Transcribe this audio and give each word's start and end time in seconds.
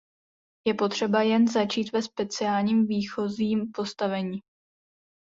Je 0.67 0.73
potřeba 0.73 1.21
jen 1.21 1.47
začít 1.47 1.91
ve 1.93 2.01
speciálním 2.01 2.87
výchozím 2.87 3.71
postavení. 3.73 4.41